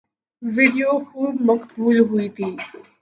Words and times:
video 0.43 0.91
خوب 1.07 1.33
مقبول 1.49 1.97
ہوئی 2.07 2.27
تھی 2.35 2.47